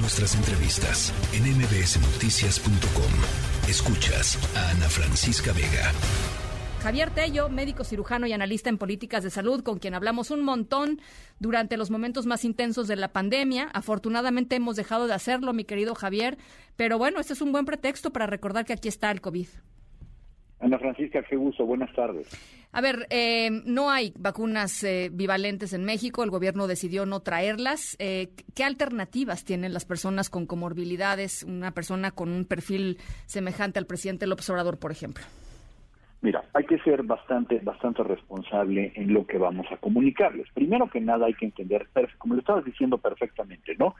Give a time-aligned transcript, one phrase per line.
[0.00, 3.68] Nuestras entrevistas en mbsnoticias.com.
[3.68, 5.92] Escuchas a Ana Francisca Vega.
[6.82, 11.00] Javier Tello, médico cirujano y analista en políticas de salud, con quien hablamos un montón
[11.40, 13.70] durante los momentos más intensos de la pandemia.
[13.72, 16.38] Afortunadamente hemos dejado de hacerlo, mi querido Javier,
[16.76, 19.48] pero bueno, este es un buen pretexto para recordar que aquí está el COVID.
[20.60, 22.28] Ana Francisca, qué gusto, buenas tardes.
[22.72, 27.96] A ver, eh, no hay vacunas eh, bivalentes en México, el gobierno decidió no traerlas.
[28.00, 33.86] Eh, ¿Qué alternativas tienen las personas con comorbilidades, una persona con un perfil semejante al
[33.86, 35.24] presidente López Obrador, por ejemplo?
[36.20, 40.48] Mira, hay que ser bastante, bastante responsable en lo que vamos a comunicarles.
[40.52, 41.86] Primero que nada hay que entender,
[42.18, 43.94] como lo estabas diciendo perfectamente, ¿no?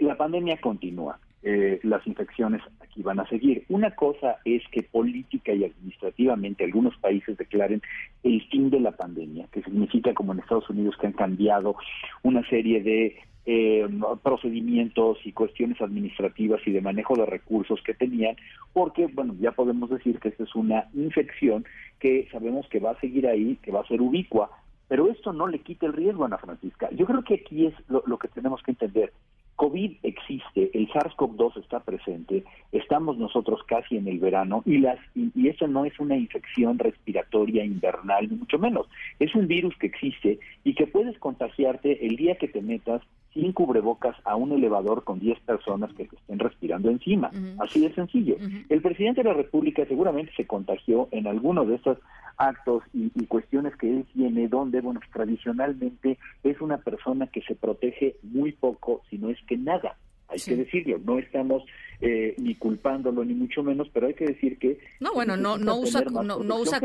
[0.00, 1.18] la pandemia continúa.
[1.44, 3.64] Eh, las infecciones aquí van a seguir.
[3.68, 7.82] Una cosa es que política y administrativamente algunos países declaren
[8.22, 11.74] el fin de la pandemia, que significa como en Estados Unidos que han cambiado
[12.22, 13.88] una serie de eh,
[14.22, 18.36] procedimientos y cuestiones administrativas y de manejo de recursos que tenían,
[18.72, 21.64] porque, bueno, ya podemos decir que esta es una infección
[21.98, 24.48] que sabemos que va a seguir ahí, que va a ser ubicua,
[24.86, 26.88] pero esto no le quita el riesgo, a Ana Francisca.
[26.92, 29.12] Yo creo que aquí es lo que tenemos que entender.
[29.56, 35.48] COVID existe, el SARS-CoV-2 está presente, estamos nosotros casi en el verano y las y,
[35.48, 38.86] eso no es una infección respiratoria invernal ni mucho menos,
[39.18, 43.02] es un virus que existe y que puedes contagiarte el día que te metas
[43.34, 47.30] sin cubrebocas a un elevador con 10 personas que te estén respirando encima.
[47.58, 48.36] Así de sencillo.
[48.68, 51.98] El presidente de la República seguramente se contagió en alguno de estos
[52.36, 58.16] actos y, cuestiones que él tiene, donde, bueno, tradicionalmente es una persona que se protege
[58.22, 59.96] muy poco, si no es que nada.
[60.28, 61.62] Hay que decirlo, no estamos
[62.00, 65.76] eh, ni culpándolo ni mucho menos, pero hay que decir que no, bueno, no, no
[65.78, 66.80] usa, no, usa,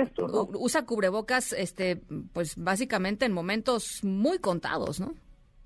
[0.53, 2.01] usa cubrebocas, este,
[2.33, 5.13] pues básicamente en momentos muy contados, ¿no?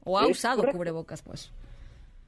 [0.04, 1.52] ¿O ha usado cubrebocas, pues?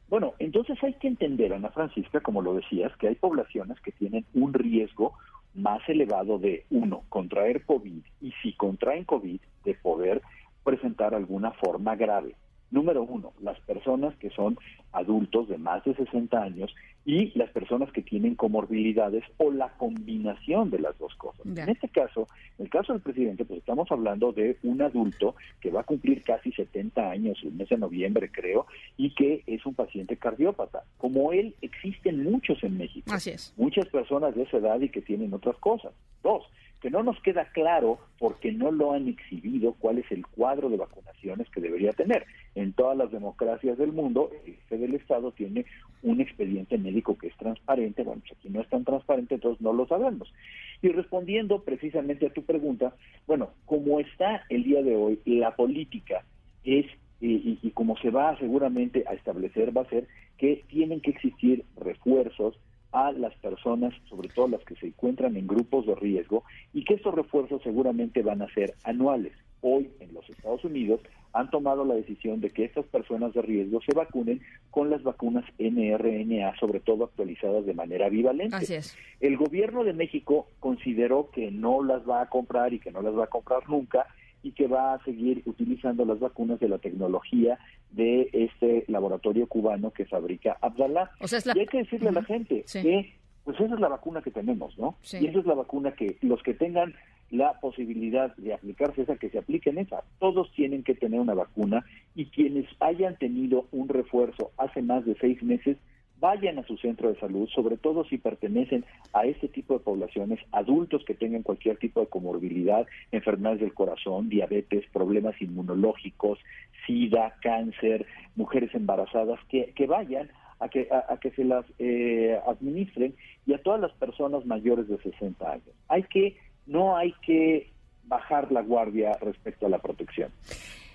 [0.09, 4.25] Bueno, entonces hay que entender, Ana Francisca, como lo decías, que hay poblaciones que tienen
[4.33, 5.13] un riesgo
[5.55, 10.21] más elevado de, uno, contraer COVID y si contraen COVID, de poder
[10.63, 12.35] presentar alguna forma grave.
[12.73, 14.57] Número uno, las personas que son
[14.93, 16.73] adultos de más de 60 años
[17.05, 21.45] y las personas que tienen comorbilidades o la combinación de las dos cosas.
[21.45, 25.69] En este caso, en el caso del presidente, pues estamos hablando de un adulto que
[25.69, 28.65] va a cumplir casi 70 años el mes de noviembre, creo,
[28.97, 30.83] y que es un paciente cardiópata.
[30.97, 33.11] Como él, existen muchos en México.
[33.13, 33.53] Así es.
[33.55, 35.91] Muchas personas de esa edad y que tienen otras cosas.
[36.23, 36.43] Dos,
[36.83, 40.75] que no nos queda claro porque no lo han exhibido cuál es el cuadro de
[40.75, 42.25] vacunaciones que debería tener.
[42.55, 45.65] En todas las democracias del mundo, el jefe del Estado tiene
[46.01, 49.71] un expediente médico que es transparente, bueno, pues aquí no es tan transparente, entonces no
[49.71, 50.33] lo sabemos.
[50.81, 52.93] Y respondiendo precisamente a tu pregunta,
[53.27, 56.25] bueno, como está el día de hoy, la política
[56.65, 56.85] es,
[57.21, 61.63] y, y como se va seguramente a establecer, va a ser que tienen que existir
[61.77, 62.59] refuerzos,
[62.93, 66.43] a las personas, sobre todo las que se encuentran en grupos de riesgo,
[66.73, 69.33] y que estos refuerzos seguramente van a ser anuales.
[69.61, 71.01] Hoy en los Estados Unidos
[71.33, 75.45] han tomado la decisión de que estas personas de riesgo se vacunen con las vacunas
[75.57, 78.55] mRNA, sobre todo actualizadas de manera bivalente.
[78.55, 78.95] Así es.
[79.19, 83.17] El gobierno de México consideró que no las va a comprar y que no las
[83.17, 84.05] va a comprar nunca
[84.43, 87.57] y que va a seguir utilizando las vacunas de la tecnología
[87.91, 91.11] de este laboratorio cubano que fabrica Abdallah.
[91.55, 94.77] Y hay que decirle a la gente que pues esa es la vacuna que tenemos,
[94.77, 94.95] ¿no?
[95.11, 96.93] Y esa es la vacuna que los que tengan
[97.29, 100.03] la posibilidad de aplicarse esa, que se apliquen esa.
[100.19, 101.83] Todos tienen que tener una vacuna
[102.15, 105.77] y quienes hayan tenido un refuerzo hace más de seis meses
[106.23, 110.39] vayan a su centro de salud, sobre todo si pertenecen a este tipo de poblaciones,
[110.53, 116.39] adultos que tengan cualquier tipo de comorbilidad, enfermedades del corazón, diabetes, problemas inmunológicos,
[116.87, 118.05] sida, cáncer,
[118.37, 120.29] mujeres embarazadas, que, que vayan
[120.61, 123.13] a que, a, que se las eh, administren
[123.45, 125.75] y a todas las personas mayores de 60 años.
[125.89, 127.69] Hay que, no hay que
[128.05, 130.31] bajar la guardia respecto a la protección.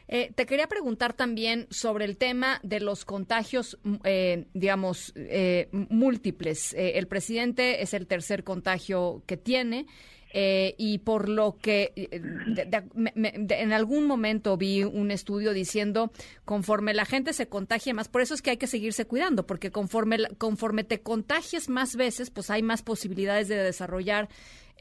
[0.08, 5.68] Eh, te quería preguntar también sobre el tema de los contagios, mm, eh, digamos, eh,
[5.72, 6.74] múltiples.
[6.74, 9.86] el presidente es el tercer contagio que tiene.
[10.32, 16.12] Y por lo que en algún momento vi un estudio diciendo
[16.44, 19.70] conforme la gente se contagie más, por eso es que hay que seguirse cuidando, porque
[19.70, 24.28] conforme, conforme te contagies más veces, pues hay más posibilidades de desarrollar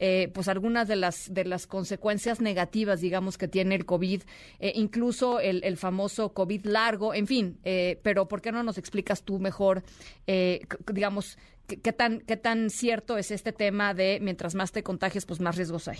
[0.00, 4.22] eh, pues algunas de las de las consecuencias negativas, digamos, que tiene el COVID,
[4.60, 8.78] eh, incluso el, el, famoso COVID largo, en fin, eh, pero ¿por qué no nos
[8.78, 9.82] explicas tú mejor,
[10.92, 11.36] digamos,
[11.76, 15.56] qué tan, qué tan cierto es este tema de mientras más te contagies, pues más
[15.56, 15.98] riesgos hay?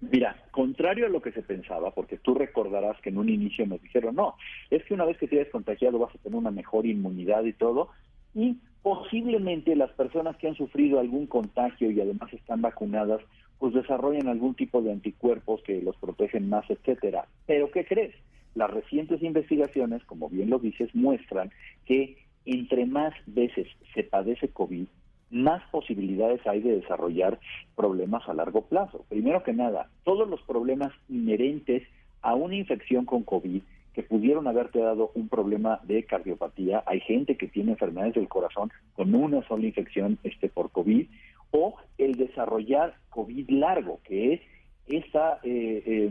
[0.00, 3.82] Mira, contrario a lo que se pensaba, porque tú recordarás que en un inicio nos
[3.82, 4.34] dijeron, no,
[4.70, 7.52] es que una vez que te hayas contagiado vas a tener una mejor inmunidad y
[7.52, 7.90] todo,
[8.34, 13.20] y posiblemente las personas que han sufrido algún contagio y además están vacunadas,
[13.58, 17.26] pues desarrollan algún tipo de anticuerpos que los protegen más, etcétera.
[17.46, 18.14] Pero ¿qué crees?
[18.54, 21.50] Las recientes investigaciones, como bien lo dices, muestran
[21.84, 24.86] que entre más veces se padece COVID,
[25.30, 27.38] más posibilidades hay de desarrollar
[27.76, 29.04] problemas a largo plazo.
[29.08, 31.84] Primero que nada, todos los problemas inherentes
[32.22, 33.62] a una infección con COVID
[33.94, 36.82] que pudieron haberte dado un problema de cardiopatía.
[36.86, 41.06] Hay gente que tiene enfermedades del corazón con una sola infección este, por COVID
[41.50, 44.40] o el desarrollar COVID largo, que es
[44.86, 46.10] este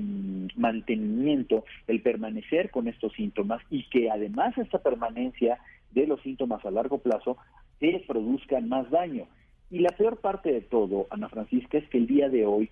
[0.55, 5.59] mantenimiento, el permanecer con estos síntomas y que además esta permanencia
[5.91, 7.38] de los síntomas a largo plazo
[7.80, 9.25] te produzcan más daño.
[9.71, 12.69] Y la peor parte de todo, Ana Francisca, es que el día de hoy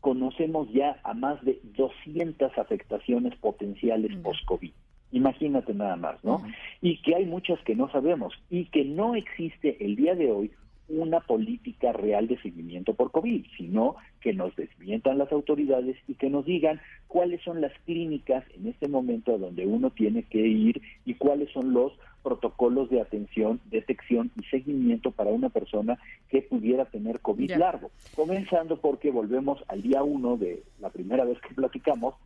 [0.00, 4.70] conocemos ya a más de 200 afectaciones potenciales post-COVID.
[5.12, 6.42] Imagínate nada más, ¿no?
[6.80, 10.50] Y que hay muchas que no sabemos y que no existe el día de hoy
[10.88, 16.30] una política real de seguimiento por COVID, sino que nos desmientan las autoridades y que
[16.30, 20.80] nos digan cuáles son las clínicas en este momento a donde uno tiene que ir
[21.04, 21.92] y cuáles son los
[22.26, 25.96] protocolos de atención, detección y seguimiento para una persona
[26.28, 27.92] que pudiera tener COVID largo.
[28.16, 32.16] Comenzando porque volvemos al día uno de la primera vez que platicamos,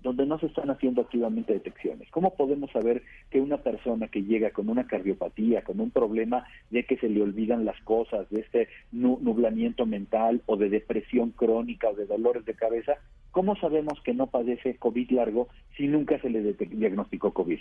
[0.00, 2.08] donde no se están haciendo activamente detecciones.
[2.10, 6.86] ¿Cómo podemos saber que una persona que llega con una cardiopatía, con un problema de
[6.86, 11.94] que se le olvidan las cosas, de este nublamiento mental o de depresión crónica o
[11.94, 12.94] de dolores de cabeza,
[13.30, 17.58] cómo sabemos que no padece COVID largo si nunca se le diagnosticó COVID?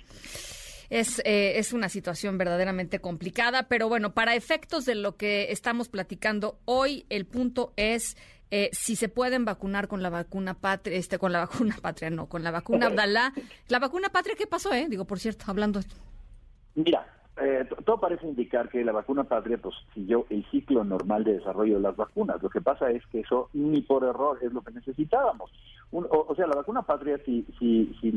[0.90, 5.88] Es, eh, es una situación verdaderamente complicada, pero bueno, para efectos de lo que estamos
[5.88, 8.18] platicando hoy, el punto es
[8.52, 12.28] eh, si se pueden vacunar con la vacuna patria, este, con la vacuna patria, no,
[12.28, 13.34] con la vacuna Abdalá.
[13.68, 14.88] La vacuna patria, ¿qué pasó, eh?
[14.90, 15.82] Digo, por cierto, hablando.
[16.74, 17.06] Mira,
[17.42, 21.76] eh, todo parece indicar que la vacuna patria pues siguió el ciclo normal de desarrollo
[21.76, 22.42] de las vacunas.
[22.42, 25.52] Lo que pasa es que eso ni por error es lo que necesitábamos.
[25.92, 28.12] o, sea, la vacuna patria, si, si, si,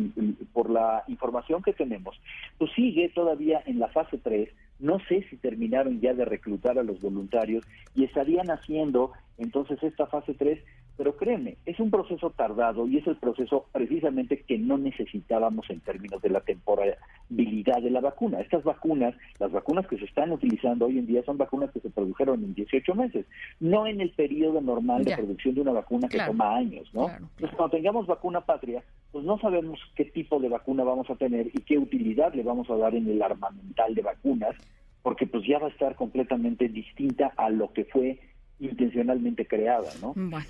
[0.52, 2.20] por la información que tenemos,
[2.58, 4.48] pues sigue todavía en la fase 3.
[4.80, 7.64] No sé si terminaron ya de reclutar a los voluntarios
[7.94, 10.58] y estarían haciendo entonces esta fase 3
[10.96, 15.80] pero créeme, es un proceso tardado y es el proceso precisamente que no necesitábamos en
[15.80, 18.40] términos de la temporalidad de la vacuna.
[18.40, 21.90] Estas vacunas, las vacunas que se están utilizando hoy en día son vacunas que se
[21.90, 23.26] produjeron en 18 meses,
[23.60, 27.08] no en el periodo normal de producción de una vacuna que toma años, ¿no?
[27.08, 31.48] Entonces, cuando tengamos vacuna patria, pues no sabemos qué tipo de vacuna vamos a tener
[31.48, 34.54] y qué utilidad le vamos a dar en el armamental de vacunas,
[35.02, 38.20] porque pues ya va a estar completamente distinta a lo que fue
[38.60, 40.12] intencionalmente creada, ¿no?
[40.14, 40.46] Bueno.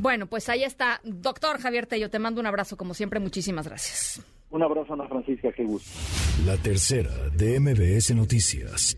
[0.00, 1.00] Bueno, pues ahí está.
[1.04, 4.22] Doctor Javier Tello, te mando un abrazo, como siempre, muchísimas gracias.
[4.50, 5.90] Un abrazo, Ana Francisca, qué gusto.
[6.46, 8.96] La tercera de MBS Noticias.